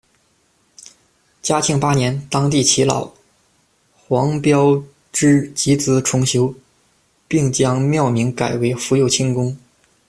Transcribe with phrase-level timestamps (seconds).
[1.43, 3.11] 嘉庆八年，当地耆老
[4.07, 4.81] 黄标
[5.11, 6.51] 枝集资重修，
[7.27, 9.55] 并将庙名改为「福佑清宫」。